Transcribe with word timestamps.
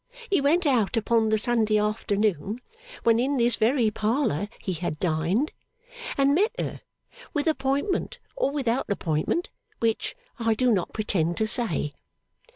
He 0.31 0.41
went 0.41 0.65
out 0.65 0.97
upon 0.97 1.29
the 1.29 1.37
Sunday 1.37 1.77
afternoon 1.77 2.59
when 3.03 3.19
in 3.19 3.37
this 3.37 3.55
very 3.55 3.91
parlour 3.91 4.49
he 4.59 4.73
had 4.73 4.99
dined, 4.99 5.53
and 6.17 6.33
met 6.33 6.55
her, 6.57 6.81
with 7.35 7.45
appointment 7.45 8.17
or 8.35 8.49
without 8.49 8.89
appointment; 8.89 9.51
which, 9.77 10.15
I 10.39 10.55
do 10.55 10.71
not 10.71 10.91
pretend 10.91 11.37
to 11.37 11.45
say. 11.45 11.93